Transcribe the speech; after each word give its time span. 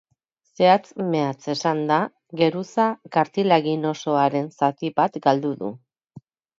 Zehatz-mehatz 0.59 1.49
esanda, 1.53 1.99
geruza 2.43 2.87
kartilaginosoaren 3.19 4.53
zati 4.59 4.95
bat 5.01 5.25
galdu 5.31 5.57
du. 5.65 5.75